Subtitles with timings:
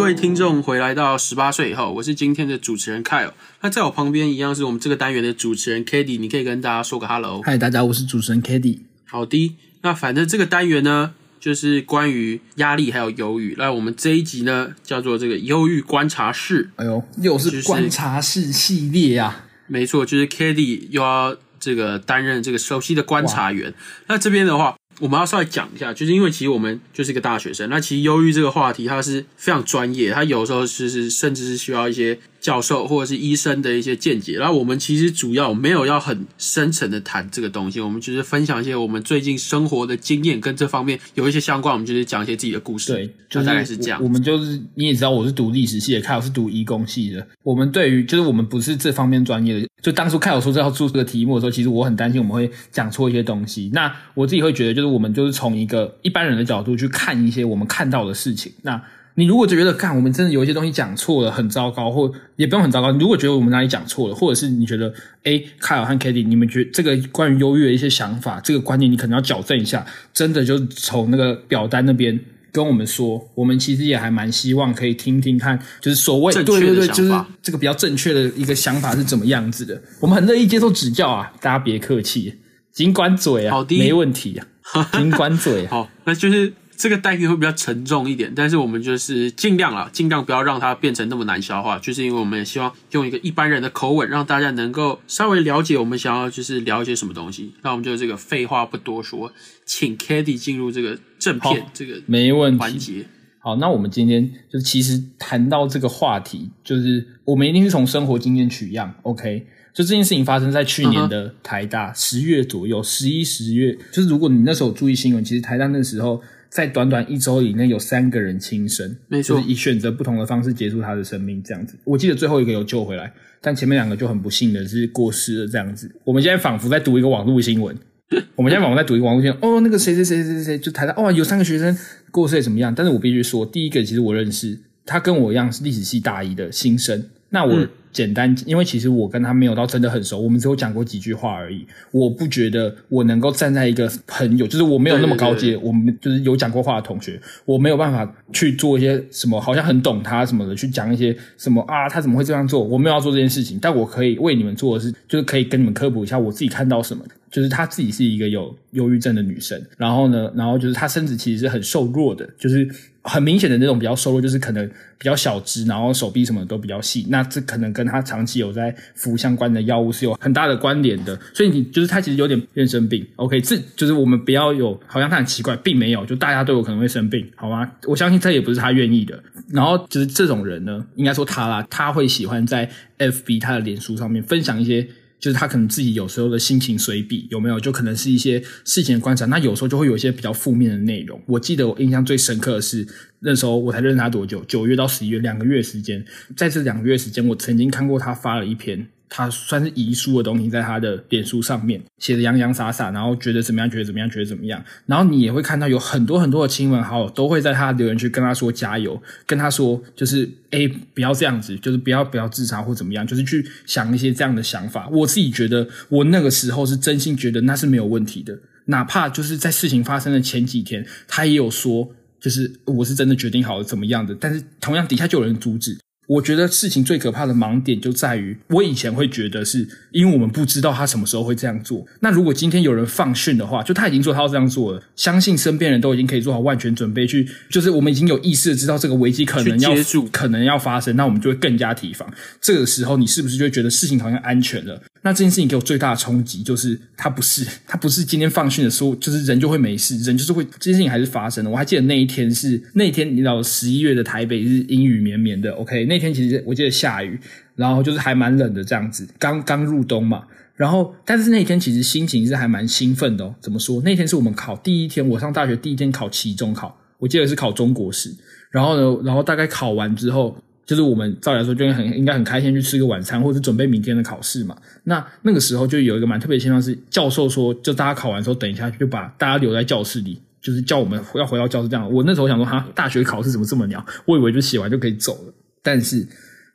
[0.00, 3.32] 各位听众回来到十八岁以后，我是今天的主持人 Kyle。
[3.60, 7.42] 那在我旁边一样是我们这个单元的主持人 k a t i e 你可以跟大家说个 Hello。
[7.42, 13.54] 嗨，大家，我是主持人 k a t i e 好的，那反正这个单元呢，就是关于压力还有忧郁。
[13.58, 16.70] 那我们这一集呢，叫做这个忧郁观察室。
[16.76, 19.48] 哎呦，又是观察室系列啊！
[19.66, 23.74] 没错，就是 k a t i e 又要这个担任这个熟悉的观察员。
[24.06, 24.74] 那这边的话。
[25.00, 32.16] 我们要稍微讲一下，就是因为其实我们就是一个大学生，那其实忧郁这个话题它是非常专业，它有时候是是甚至是需要一些。
[32.40, 42.94] 教授或者是医生的一些见解，然后我们其实主要没有要很深层的谈这个东西，我们就是分享一些我们最近生活的经验，跟这方面有一些相关，我们就是讲一些自己的故事。
[42.94, 44.02] 对，就大概是这样。
[44.02, 47.26] 我们就是你也知道，我是读历史系的，凯尔是读医工系的。
[47.42, 53.70] 我们对于就是我们不是这方面专业的，就当初凯尔说这要做这个题目的时候，其实我很担心我们会讲错一些东西。
[53.74, 58.50] 那我自己会觉得，就是我们就是从一个一般人的角度去看一些我们看到的事情。
[58.62, 58.82] 那
[59.16, 62.90] 你如果觉得，看我们真的有一些东西讲错了，很糟糕，或也不用很糟糕。
[62.92, 64.92] 如果觉得我们哪里讲错了，或者是你觉得，
[65.24, 69.84] 哎，凯尔和 k a t i e 你们觉这个关于优越的一些想法，这个观念你可能要矫正一下。
[70.14, 72.18] 真的就从那个表单那边
[72.52, 79.82] 跟我们说，我们其实也还蛮希望可以听听看，就是所谓对对对，就是这个比较正确的一个想法是怎么样子的。
[80.00, 82.36] 我们很乐意接受指教啊，大家别客气，
[82.72, 84.40] 尽管嘴啊，没问题
[84.72, 85.66] 啊，尽管嘴。
[85.68, 86.54] 好，那就是。
[86.80, 97.52] 这个单元会比较沉重一点，但是我们就是尽量啊，尽量不要让它变成那么难消化，就是因为我们也希望用一个一般人的口吻，让大家能够稍微了解我们想要就是聊一些什么东西。
[97.60, 99.30] 那我们就这个废话不多说，
[99.66, 103.04] 请 k a t i e 进入这个正片这个没问环节。
[103.40, 108.94] 好，那我们今天就其实谈到这个话题，就是我们一定是从生活经验取样。
[109.02, 116.22] OK，就这件事情发生在去年的台大十月左右，十一十月，就是如果你那时候注意新闻，其实台大那时候。
[116.50, 121.76] 在短短一周以内，有三个人轻生，没错，就是以选择不同的方式结束他的生命，这样子。
[121.84, 125.90] 我记得最后一个有救回来，但前面两个就很不幸的是过世了，这样子。
[126.02, 127.76] 我们现在仿佛在读一个网络新闻，
[128.34, 129.38] 我们现在仿佛在读一个网络新闻。
[129.40, 131.78] 哦，那个谁谁谁谁谁就谈到，哦，有三个学生
[132.10, 132.74] 过世怎么样？
[132.74, 137.06] 但是我必须说，第一个其实我认识，他跟我一样是历史系大一的新生。
[137.30, 137.68] 那我。
[137.92, 141.66] 简单，因为其实我跟他没有到真的很熟，我们只有讲过几句话而已。
[141.90, 152.62] 我不觉得我能够站在一个朋友，就是我没有那么高阶，我们就是有讲过话的同学，我没有办法去做一些什么，好像很懂他什么的，去讲一些什么啊，他怎么会这样做？
[152.62, 157.04] 我没有要做这件事情，但我可以为你们做的是，就是可以跟你们科普一下我自己看到什么。
[157.30, 162.68] 就是她自己是一个有忧郁症的女生，然后呢，然后就是她身子其实是很瘦弱的，就是
[163.02, 164.66] 很明显的那种比较瘦弱，就是可能
[164.98, 167.06] 比较小只，然后手臂什么都比较细。
[167.08, 171.18] 那这可能跟他长期有在服相关的药物是有很大的关联的。
[171.32, 173.06] 所以你就是他其实有点变生病。
[173.16, 177.70] OK，这就是我们不要有好像他很奇怪，并没有，就大家都有可能会生病，好吗？
[177.86, 179.22] 我相信这也不是他愿意的。
[179.48, 184.86] 然后就是这种人呢，应该说他啦，他会喜欢在 FB 他的脸书上面分享一些。
[185.20, 187.60] 就是他可能自己有时候的心情随笔有没有？
[187.60, 189.26] 就可能是一些事情的观察。
[189.26, 191.20] 那有时候就会有一些比较负面的内容。
[191.26, 192.86] 我记得我印象最深刻的是
[193.20, 194.42] 那时候我才认识他多久？
[194.48, 196.02] 九月到十一月两个月时间，
[196.36, 198.88] 在这两个月时间，我曾经看过他发了一篇。
[199.12, 204.64] 他算是遗书的东西，在他的脸书上面写的洋洋洒洒，然后觉得怎么样，觉得怎么样，觉得怎么样。
[204.86, 214.88] 然后你也会看到有很多很多的亲朋好友都会在他留言区跟他说加油，跟他说就是哎不要这样子，就是不要不要自杀或怎么样，就是去想一些这样的想法。
[214.88, 221.90] 我自己觉得我那个时候是真心觉得那是没有问题的，哪怕就是在事情发生的前几天，他也有说
[222.20, 225.76] 就是我是真的决定好了怎么样的，但是同样底下就有人阻止。
[226.10, 231.86] 我觉得事情最可怕的盲点就在于，我以前会觉得是因为我们不知道他什么时候会这样做。
[232.00, 239.70] 那如果今天有人放讯的话，就他已经说他要这样做了，相信身边人都已经可以做好万全准备去，就是我们已经有意识的知道这个危机可能要
[240.10, 242.12] 可能要发生，那我们就会更加提防。
[242.40, 244.82] 这个时候，你是不是就会觉得事情好像安全了？
[245.02, 251.50] 那这件事情给我最大的冲击就是，他不是， 他不是今天放训的时候，就是人就会没事，人就是会这件事情还是发生了。
[251.50, 255.52] 我还记得那一天是那一天，你知道十一月的台北是阴雨绵绵的。
[255.52, 257.18] OK，那天其实我记得下雨，
[257.56, 260.24] 然后就是还蛮冷的这样子，刚刚入冬嘛。
[260.54, 263.34] 然后，但是那天其实心情是还蛮兴奋的哦。
[263.40, 263.80] 怎么说？
[263.80, 268.14] 那天是我们考第一天，我上大学第一天考期中考，我记得是考中国史。
[268.50, 270.36] 然后呢，然后大概考完之后。
[270.70, 274.56] 就是我们照理来说，就很应该很开心去吃个晚餐，或者准备明天的考试嘛。
[274.84, 281.92] 那那个时候就有一个蛮特别的情况是，教授说，就大家考完之后，等一下就把大家留在教室里，就是叫我们要回到教室这样。
[281.92, 283.84] 我那时候想说，哈，大学考试怎么这么鸟？
[284.04, 285.34] 我以为就写完就可以走了。
[285.60, 286.06] 但是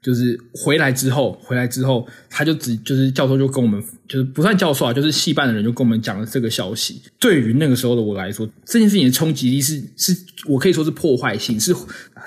[0.05, 7.01] 就是回来之后，回来之后，他就只就是教授就跟我们，就是不算教授啊，就是系办的人就跟我们讲了这个消息。
[7.19, 10.15] 对于那个时候的我来说，这件事情的冲击力是是
[10.47, 11.73] 我可以说是破坏性，是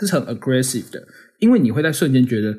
[0.01, 1.07] 是很 aggressive 的，
[1.39, 2.59] 因为你会在瞬间觉得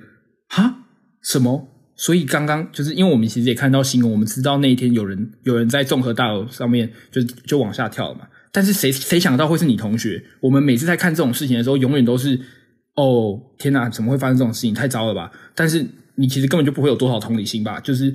[0.51, 0.85] 啊
[1.21, 1.67] 什么？
[1.97, 8.21] 所以刚刚就是因为我们其实也看到新闻，我们知道那一天有人有人在综合大楼上面就就往下跳了嘛。
[8.53, 10.23] 但是谁谁想到会是你同学？
[10.39, 12.39] 我们每次在看这种事情的时候，永远都是。
[12.99, 13.87] 哦，天哪！
[13.87, 14.73] 怎么会发生这种事情？
[14.73, 15.31] 太糟了吧！
[15.55, 15.85] 但是
[16.15, 17.79] 你其实根本就不会有多少同理心吧？
[17.79, 18.13] 就是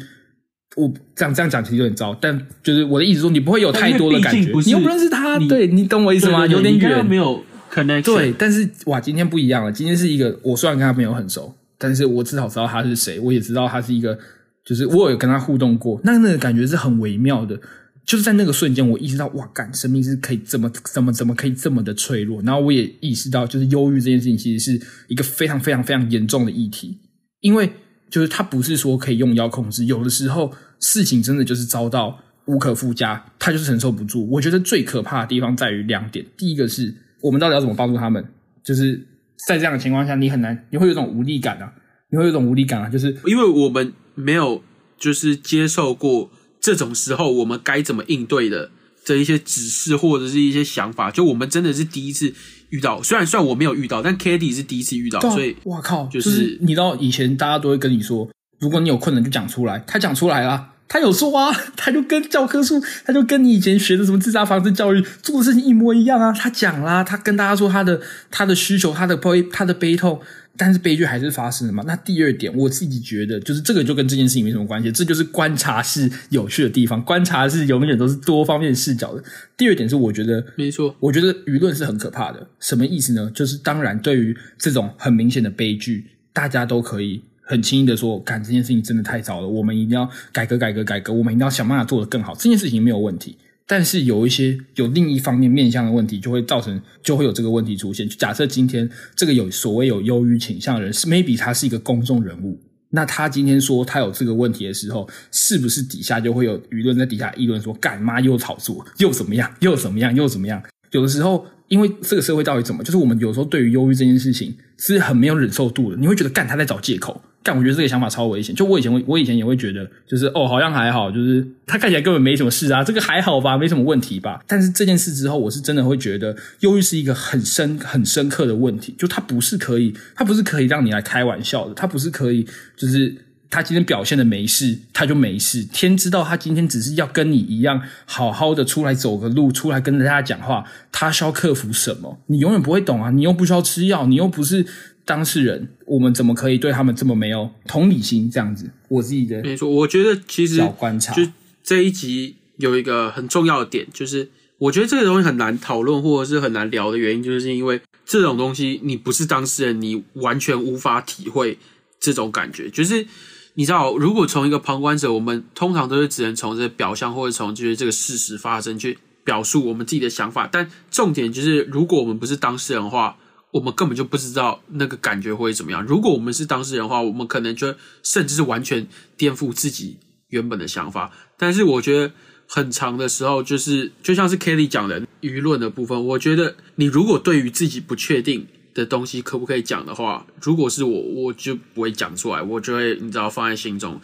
[0.76, 4.52] 我这样这样讲其实有点糟，但就是我的意思说，你不会有太多的感觉。
[4.66, 6.46] 你又不认识他，对你懂我意思吗？
[6.46, 8.02] 有点远，没有可能。
[8.02, 9.72] 对，但是哇，今天不一样了。
[9.72, 14.19] 今天是一个，我虽然跟他没有很熟，但是我至少知道他是谁，我也知道他是一个，
[14.66, 17.58] 就是我有跟他互动过，那那个感觉是很微妙的。
[18.06, 22.42] 就是在那个瞬间，我意识到，哇，干，生命是可以这么、怎么、怎么可以这么的脆弱。
[22.42, 26.98] 然后我也意识到，就是忧郁这件事情，其实是一个非常、非常、非常严重的议题。
[27.40, 27.72] 因为
[28.10, 34.28] 就是它不是说可以用药控制，有的时候事情真的就是遭到无可复加，他就是承受不住。
[34.30, 38.22] 我觉得最可怕的地方在于两点：第一个是我们到底要怎么帮助他们？
[38.62, 39.00] 就是
[39.48, 41.72] 在这样的情况下，你很难，你会有一种无力感啊，
[42.10, 44.62] 你会有一种无力感啊，就是因为我们没有
[44.98, 46.30] 就是接受过。
[46.64, 48.70] 这种时候，我们该怎么应对的
[49.05, 52.32] 这一些指示或者是一些想法，就我们真的是第一次
[52.70, 53.02] 遇到。
[53.02, 58.26] 虽然算我没有遇到，但 k a t i e 是第一次遇到，所以哇靠，就是你知道以前大家都会跟你说，
[58.61, 59.84] 如果你有困难就讲出来。
[59.87, 66.32] 他讲出来了，他有说啊， 他就跟教科书，他就跟你以前学的什么自杀防治教育做的事情一模一样啊。
[66.32, 68.00] 他讲啦，他跟大家说他的
[68.31, 70.19] 他的需求，他的悲他的悲痛。
[70.56, 71.82] 但是悲剧还是发生了嘛？
[71.86, 77.04] 那第二点，我自己觉得就是这个就跟这件事情没什么关系，这就是观察是有趣的地方。
[77.04, 79.22] 观察是永远都是多方面视角的。
[79.56, 82.46] 第二点是，我觉得没错，我觉得舆论是很可怕的。
[82.60, 83.30] 什么意思呢？
[83.34, 93.36] 就是当然，对于这种很明显的悲剧，大家都可以很轻易的说：“干这件事情真的太糟了，我们一定要改革、改革、改革，我们一定要想办法做得更好。”这件事情没有问题。
[93.66, 98.06] 但是有一些有另一方面面向的问题，就会造成就会有这个问题出现。
[98.08, 110.62] 假设今天这个有所谓有忧郁倾向的人，是 maybe 他是一个公众人物，那他今天说他有这个问题的时候，是不是底下就会有舆论在底下议论说，干妈又炒作，又怎么样，又怎么样，又怎么样？
[110.93, 117.22] 有的时候，因为这个社会到底怎么，就是我们有时候对于忧郁这件事情是很没有忍受度的，你会觉得干他在找借口。
[117.46, 118.55] 但我觉得这个想法超危险。
[118.55, 124.43] 就我以前，我我以前也会觉得，就是哦，好像还好，就是他看起来根本没什么事啊，这个还好吧，没什么问题吧。
[124.49, 128.94] 但是这件事之后，我是真的会觉得，忧郁是一个很深、很深刻的问题。
[128.99, 133.14] 就它不是可以，它不是可以让你来开玩笑的，它不是可以，就是
[133.50, 135.62] 他今天表现的没事，他就没事。
[135.64, 142.19] 天知道他今天只是要跟你一样，好好的出来走个路，出来跟大家讲话，他需要克服什么？
[142.29, 143.11] 你永远不会懂啊！
[143.11, 144.67] 你又不需要吃药，你又不是。
[145.04, 148.30] 当事人，我们怎么可以对他们这么没有同理心？
[148.30, 149.68] 这样子，我自己的没错。
[149.68, 151.22] 我觉得其实观察，就
[151.62, 161.58] 这一集有一个很重要的点，就是我觉得这个东西很难讨论或者是很难聊的原因，就是因为这种东西你不是当事人，你完全无法体会
[162.00, 162.70] 这种感觉。
[162.70, 163.06] 就是
[163.54, 170.48] 你知道，如果从一个旁观者，我们通常都是只能从这表象或者从就是这个事实发生去表述我们自己的想法。
[170.50, 173.18] 但重点就是，如果我们不是当事人的话。
[173.54, 175.80] 我们根本就不知道那个感觉会怎么样。
[175.84, 178.84] 如果我们是当事人的话，我们可能就甚至是完全
[179.17, 179.96] 颠覆自己
[180.31, 181.12] 原本的想法。
[181.38, 182.12] 但是我觉得
[182.48, 194.00] 很长的时候，就是就像是 Kelly 讲的舆论的部分，我觉得你如果对于自己不确定的东西可不可以讲的话，如果是我，我就不会讲出来，我就会你知道放在心中，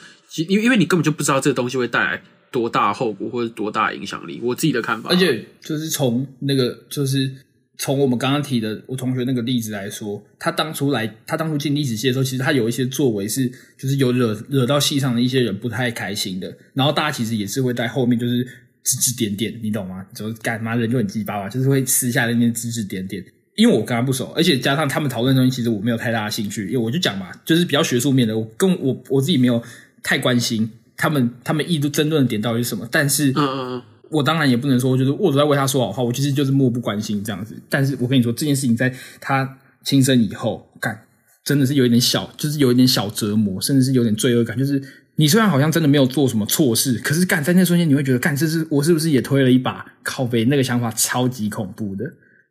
[0.48, 2.22] 因为因为你根本就不知道这个东西会带来
[2.52, 4.38] 多大后果或者多大影响力。
[4.44, 7.34] 我自己的看法，而且就是从那个就是。
[7.82, 16.54] 从我们刚刚提的我同学那个例子来说，他当初来，他当初进历史系的时候，其实他有一些作为是，就是有惹惹到系上的一些人不太开心的。
[16.74, 18.44] 然后大家其实也是会在后面就是
[18.84, 20.04] 指指点点，你懂吗？
[20.14, 23.24] 就是干嘛人就很鸡巴吧，就是会私下那边指指点点。
[23.56, 26.66] 因为我跟他不熟，而且加上他们讨论的东西，其实我没有太大的兴趣。
[26.66, 29.62] 因为我就讲嘛，就是比较学术面的，我跟我我自己没有
[30.02, 32.86] 太关心他们他们议论争论的点到底是什么。
[32.92, 33.82] 但是，嗯嗯嗯。
[34.10, 37.54] 我当然也不能说，就是我都在为他说好话，我其实就是漠不关心这样子。
[37.68, 41.00] 但是我跟你说，这件事情在他轻生以后，干
[41.44, 44.58] 真的是有一点小，就是有一点小折磨，甚至是有点罪恶感。
[44.58, 44.82] 就是
[45.14, 50.44] 你虽然好像真的没有做什么错事，可是干在那瞬间，你会觉得干这是我是不是也推了一把靠背？
[50.46, 52.04] 那个想法超级恐怖的，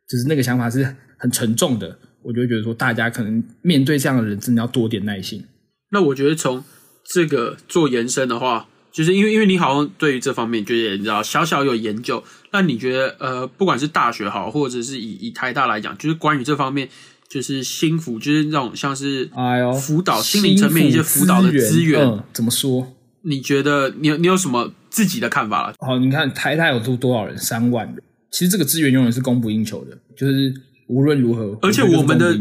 [0.08, 1.98] 就是那个想法是很沉重的。
[2.22, 5.44] 我就会觉得说，大家可能面对这样的人，真的要多点耐心。
[5.90, 6.64] 那我觉得从
[7.04, 8.68] 这个做延伸的话。
[8.92, 16.88] 就是因为，因为你好像对于这方面就是你知道小小有研究，那你觉得呃，不管是大学好，或者是以以台大来讲，就是关于这方面
[17.28, 22.94] 就是心辅，就是那种像是哎呦，辅导心灵层面一些辅导的资源，嗯，怎么说？
[23.22, 25.74] 你觉得你有你有什么自己的看法了？
[25.78, 27.36] 好，你看台大有多多少人？
[27.36, 28.02] 三万人。
[28.30, 30.54] 其实这个资源永远是供不应求的，就是
[30.86, 32.34] 无论如何，而且我们的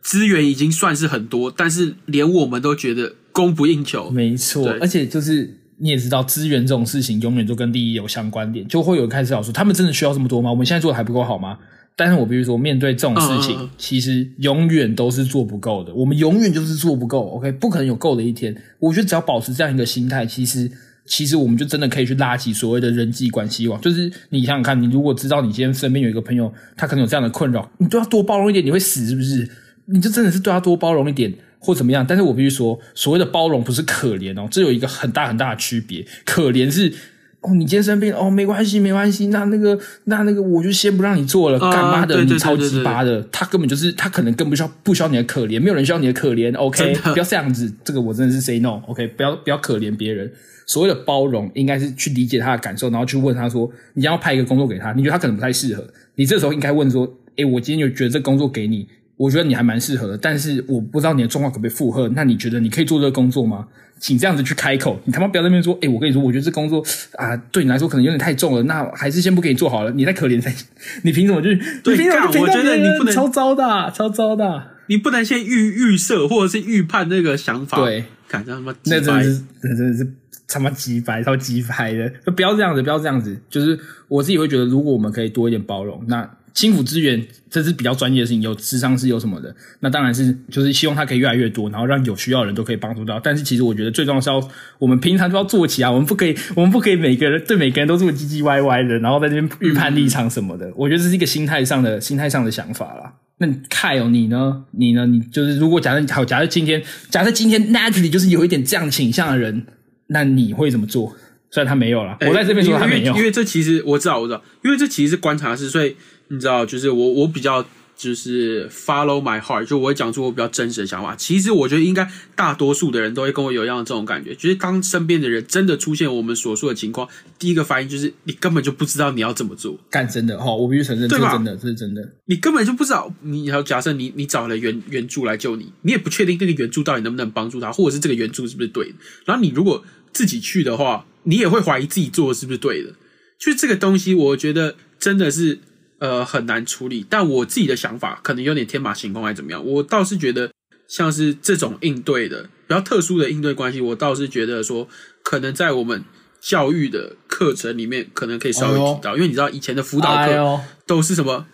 [0.00, 4.10] 资源已经算是很多，但是连我们都觉得供不应求。
[4.10, 10.50] 没错，而且就是你也知道，资源这种事情永远都跟利益有相关点，就会有人开始想说，他们真的需要这么多吗？
[10.50, 11.58] 我们现在做的还不够好吗？
[11.94, 15.94] 但是我比如说，面对这种事情，其实永远都是做不够的。
[15.94, 18.54] 我们永远就是做不够，OK，不可能有够的一天。
[18.78, 20.70] 我觉得只要保持这样一个心态，其实。
[21.08, 29.48] 其实我们就真的可以去拉起所谓的人际关系网，就是你想想看，你如果知道你今天身边有一个朋友，他可能有这样的困扰，你对他多包容一点，你会死是不是？
[29.84, 31.32] 你就真的是对他多包容一点，
[31.66, 32.06] 或怎么样？
[32.06, 36.06] 但是我必须说，所谓的包容不是可怜哦，这有一个很大很大的区别。
[36.24, 36.92] 可怜是
[37.40, 50.30] 哦，你今天生病哦，没关系没关系，那那个那那个我就先不让你做了，干妈的你超级巴的，他根本就是他可能更不需要不需要你的可怜，没有人需要你的可怜，OK，不要这样子，这个我真的是 say no，OK，不要不要可怜别人。
[50.68, 55.86] 所谓的包容，应该是去理解他的感受，然后去问他说：“你要派一个工作给他，你觉得他可能不太适合？
[56.16, 62.08] 你这时候应该问说：‘诶，我今天就觉得这工作给你，我觉得你还蛮适合的，但是我不知道你的状况可不可以负荷？
[62.10, 63.66] 那你觉得你可以做这个工作吗？’
[63.98, 66.84] 请这样子去开口，你他妈不要在那边说：‘诶，我跟你说，我觉得这工作
[67.16, 70.54] 啊，对你来说可能有点太重了，那还是先不给你做好了。’你太可怜才，
[71.02, 71.58] 你凭什么去？
[71.82, 71.94] 对，
[72.38, 77.78] 我觉得你不能超糟的，超糟的，你不能先预预设或者是预判那个想法。
[77.78, 80.12] 对，看这他妈，那真的是，那真的是。
[80.48, 83.36] 他妈鸡排，超鸡排的，就不要这样子，不要这样子。
[83.50, 86.22] 就是我自己会觉得，如果我们可以多一点包容，那
[86.56, 93.20] 心腹资源这是比较专业的事情，有智商是有什么的，那当然是就是希望它可以越来越多，然后让有需要的人都可以帮助到。
[93.20, 94.40] 但是其实我觉得最重要是要
[94.78, 100.72] 我们平常就要做起啊，我们不可以，我们不可以每个人对每个人都这么唧唧歪歪的，然后在这边预判立场什么的。
[100.74, 103.12] 我觉得这是一个心态上的心态上的想法啦。
[103.38, 104.64] 那凯哦，你呢？
[104.70, 105.06] 你呢？
[105.06, 109.66] 你就是如果假设好，假设今天，假设今天 naturally 就是有一点这样倾向的人。
[110.08, 111.16] 那你会怎么做？
[111.50, 115.96] 虽然他没有了，我在这边说他没有，因为这其实我知道，我知道，因为这其实是观察式，所以
[116.28, 117.64] 你知道，就是我我比较
[117.96, 121.16] 就是 follow my heart，就我会讲出我比较真实的想法。
[121.16, 129.78] 其实我觉得应该大多数的人都会跟我有一样的这种感觉，就是当身边的人真的出现我们所说的情况，第一个反应就是你根本就不知道你要怎么做。
[129.88, 132.06] 干真的哈，我必须承认，这是真的，这是真的。
[132.26, 138.94] 你根本就不知道，你要假设你你找了援援助来救你，你也不确定这个援助到底能不能帮助他，或者是这个援助是不是对的。
[139.24, 142.90] 然后你如果自己去的话，你也会怀疑自己做的是不是对的。
[143.38, 145.58] 就这个东西，我觉得真的是
[145.98, 147.06] 呃很难处理。
[147.08, 149.64] 但我自己的想法可能有点天马行空，还是怎么样？
[149.64, 150.50] 我倒是觉得，
[150.88, 154.88] 像是这种应对的比较特殊的应对关系，我倒是觉得说，
[155.22, 156.04] 可能在我们
[156.40, 159.14] 教育的课程里面，可能可以稍微提到。
[159.16, 161.46] 因为你知道，以前的辅导课都是什么，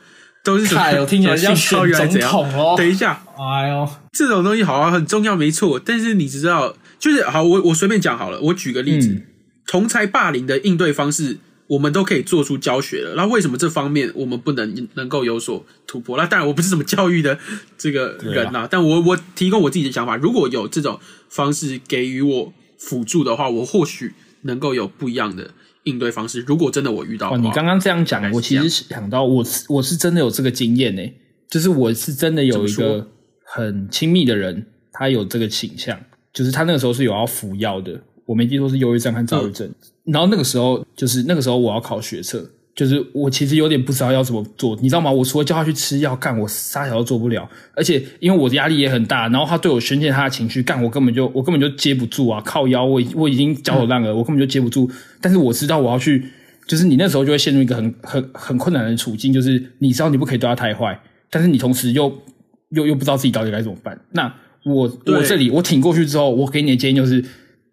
[0.45, 1.07] 都是什么？
[1.07, 2.75] 听起来 像选总统哦。
[2.77, 5.81] 等一下，哎呦，这种东西好像很重要，没错。
[5.83, 6.77] 但是你知道。
[7.03, 8.41] 就是好，我我随便讲好了。
[8.41, 9.23] 我举个例子，
[9.67, 11.39] 同才霸凌的应对方式，
[11.73, 13.14] 我们都可以做出教学了。
[13.17, 16.19] 那为什么这方面我们不能能够有所突破？
[16.19, 17.38] 那当然，我不是什么教育的
[17.79, 20.14] 这个人呐，但我我提供我自己的想法。
[20.17, 21.00] 如果有这种
[21.31, 24.12] 方式给予我辅助的话，我或许
[24.43, 25.50] 能够有不一样的
[25.85, 26.45] 应对方式。
[26.47, 31.02] 如果真的我遇到，你刚刚这样讲，我其实想到我是我是真的有这个经验呢，
[31.49, 33.09] 就是我是真的有一个
[33.45, 35.99] 很亲密的人，他有这个倾向。
[36.35, 39.71] 就是他那个时候是有要服药的，我没记错是忧郁症和躁郁症。
[40.05, 42.45] 然后那个时候就是那个时候我要考学测，
[42.75, 45.11] 就是我其实有点不知道要怎么做，你知道吗？
[45.11, 47.49] 我除了叫他去吃药，干我啥条都做不了。
[47.75, 52.41] 而且因为我的压力也很大，然后他对我宣泄他的情绪，干我根本就我根本就接不住啊！
[52.45, 54.91] 靠腰，我我已经焦头烂额，我根本就接不住。
[55.21, 56.25] 但是我知道我要去，
[56.67, 60.99] 就是你那时候就会陷入一个很很很困难的处境，就是你知道你不可以对他太坏，
[61.31, 62.13] 但是你同时又
[62.71, 64.01] 又又不知道自己到底该怎么办。
[64.13, 67.23] 那我我这里我挺过去之后，我给你的建议就是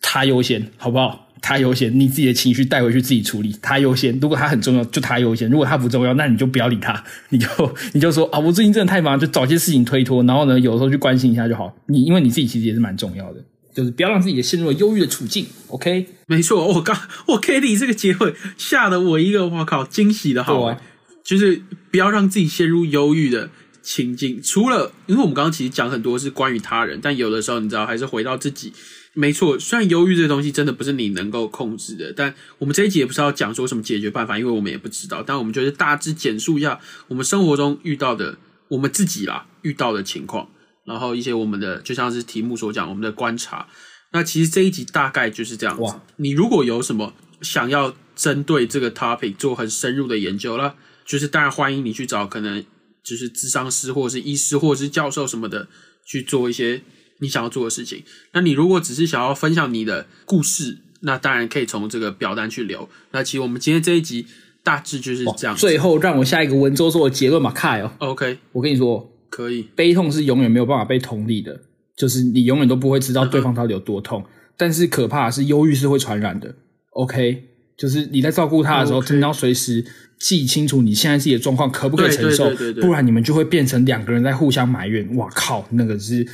[0.02, 1.28] 他优先，好不好？
[1.42, 3.56] 他优先，你自己的情绪带回去自己处理。
[3.62, 7.48] 他优先，如果他很重要，就他优先；如果他不重要，那你就不要理他，你就
[7.94, 10.22] 你就说啊，我最近真的太忙，就找些事情推脱。
[10.24, 11.74] 然后呢，有时候去关心一下就好。
[11.88, 13.42] 你因为你自己其实也是蛮重要的，
[13.74, 15.46] 就是不要让自己陷入了忧郁的处境。
[15.68, 20.78] OK，没错，我刚我 k t 这个结尾吓得我一个，我靠，惊喜的好，
[21.24, 23.50] 就是不要让自己陷入忧郁的。
[23.82, 28.74] 情境除了，因为我们刚刚其实讲很多是关于他人，但有的时候你知道还是回到自己。
[29.14, 35.24] 没错，虽然忧郁这个东西真的不是你能够控制的，但我们这一集也不是要讲说什么解决办法，因为我们也不知道。
[35.24, 38.38] 但我们就是大致简述一下我们生活中遇到的
[38.70, 40.50] 我们自己啦遇到的情况，
[40.86, 43.68] 然后一些我们的就像是题目所讲我们的观察。
[44.12, 45.96] 那其实这一集大概就是这样子。
[46.18, 50.76] 你如果有什么想要针对这个 topic 做很深入的研究了，
[51.06, 52.64] 就是当然欢迎你去找可能。
[53.02, 55.68] 就是智商师或者是医师或者是教授什么的
[56.06, 56.84] 去做一些
[57.20, 58.04] 你想要做的事情。
[58.34, 62.90] 那你如果只是想要分享你的故事，那当然可以从这个表单去留。
[63.12, 64.26] 那其实我们今天这一集
[64.64, 65.56] 大致就是这样。
[65.56, 67.92] 最后让我下一个文绉绉的结论吧，凯哦。
[68.00, 69.68] OK，我跟你说，可以。
[69.76, 71.62] 悲痛是永远没有办法被同理的，
[71.96, 74.26] 就是你永远都不会知道对方到底有多痛。
[74.58, 76.54] 但是可怕的是，忧郁是会传染的。
[76.92, 77.46] OK，
[77.78, 79.86] 就是你在照顾他的时候的要随时
[80.20, 85.16] 记清楚你现在自己的状况可不可以承受对对对对，对不然你们就会变成两个人在互相埋怨。
[85.16, 86.28] 哇靠，那个是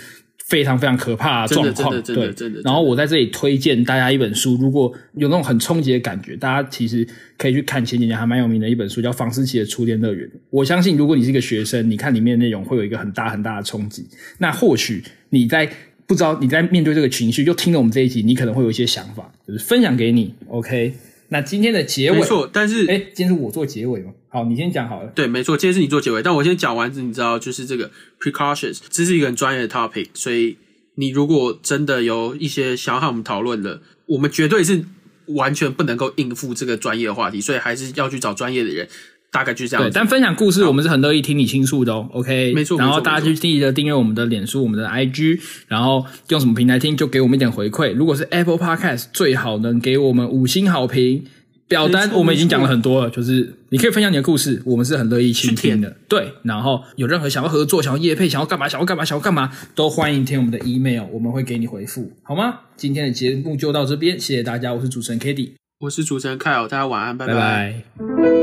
[0.48, 2.02] 非常非常可怕的状况。
[2.04, 2.34] 对
[2.64, 10.28] 然后我在这里推荐大家一本书，如果有那种很冲击的感觉，大家其实可以去看前几年还蛮有名的一本书，叫房思琪的《初恋乐园》。
[10.52, 14.08] 我相信，如果你是一个学生，你看里面的内容会有一个很大很大的冲击。
[14.38, 15.68] 那或许你在
[16.06, 20.36] 不知道你在面对这个情绪，就听了我们这一集，你可能会有一些想法，就是分享给你。
[20.48, 20.94] OK，
[21.29, 24.12] 那今天的结尾没，错，但是哎，今天是我做结尾吗？
[24.29, 25.10] 好，你先讲好了。
[25.15, 27.89] 对，没错，今天是你做结尾，但我先讲完，你知道，就是这个
[28.20, 30.58] precautions，这是一个很专业的 topic，所以
[30.96, 34.86] 你如果真的有一些想要和我们讨论的，我们绝对是
[35.27, 38.88] 完全不能够应付这个专业的话题，所以还是要去找专业的人，
[39.32, 42.08] 大概就是这样对，但分享故事我们是很乐意听你倾诉的哦。
[42.13, 47.94] OK，没错然后大家就记得订阅我们的脸书、我们的 IG，然后用什么平台听就给我们一点回馈。
[47.94, 51.25] 如果是 Apple Podcast，最好能给我们五星好评。
[51.67, 55.98] 表单我们已经讲了很多了，就是你可以分享你的故事，我们是很乐意倾听的。
[56.08, 62.60] 对，然后有任何想要合作、想要业配、想要干嘛、想要干嘛、想要干嘛，都欢迎填我们的 email，我们会给你回复，好吗？
[62.77, 68.35] 今天的节目就到这边，谢谢大家，我是主持人 k a t i e 我是主持人凯尔，大家晚安，拜拜拜